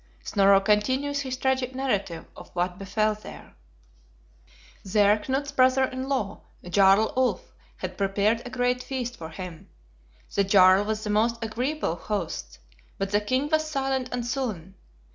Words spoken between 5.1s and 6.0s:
Knut's brother